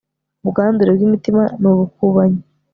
[0.43, 2.41] ubwandure bw'imitima n'ubukubanyi